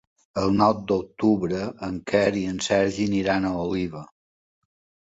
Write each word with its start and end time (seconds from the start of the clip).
El 0.43 0.53
nou 0.61 0.71
d'octubre 0.91 1.61
en 1.89 2.01
Quer 2.13 2.25
i 2.41 2.45
en 2.55 2.59
Sergi 2.71 3.07
aniran 3.13 3.49
a 3.53 3.57
Oliva. 3.69 4.07